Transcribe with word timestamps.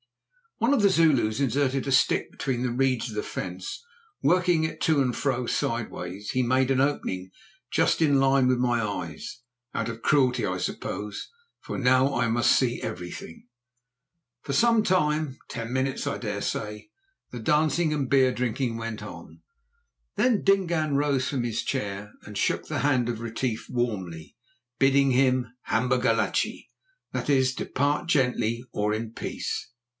One 0.57 0.73
of 0.75 0.81
the 0.83 0.89
Zulus 0.89 1.39
inserted 1.39 1.87
a 1.87 1.91
stick 1.91 2.31
between 2.31 2.61
the 2.63 2.71
reeds 2.71 3.09
of 3.09 3.15
the 3.15 3.23
fence. 3.23 3.83
Working 4.23 4.63
it 4.63 4.81
to 4.81 5.01
and 5.01 5.15
fro 5.15 5.45
sideways, 5.47 6.31
he 6.31 6.43
made 6.43 6.69
an 6.69 6.81
opening 6.81 7.31
just 7.71 7.99
in 8.01 8.13
a 8.15 8.19
line 8.19 8.47
with 8.47 8.57
my 8.59 8.81
eyes—out 8.81 9.89
of 9.89 10.03
cruelty, 10.03 10.45
I 10.45 10.57
suppose, 10.57 11.29
for 11.61 11.77
now 11.79 12.15
I 12.15 12.27
must 12.27 12.55
see 12.57 12.81
everything. 12.81 13.47
For 14.41 14.53
some 14.53 14.83
time—ten 14.83 15.71
minutes, 15.73 16.05
I 16.05 16.17
dare 16.19 16.41
say—the 16.41 17.39
dancing 17.39 17.91
and 17.93 18.09
beer 18.09 18.31
drinking 18.31 18.77
went 18.77 19.01
on. 19.03 19.41
Then 20.15 20.43
Dingaan 20.43 20.95
rose 20.95 21.27
from 21.27 21.43
his 21.43 21.63
chair 21.63 22.13
and 22.23 22.37
shook 22.37 22.67
the 22.67 22.79
hand 22.79 23.07
of 23.09 23.19
Retief 23.19 23.67
warmly, 23.69 24.35
bidding 24.79 25.11
him 25.11 25.53
"Hamba 25.63 25.99
gachlé," 25.99 26.67
that 27.13 27.29
is, 27.29 27.53
Depart 27.55 28.07
gently, 28.07 28.63
or 28.71 28.93
in 28.93 29.11
peace. 29.13 29.69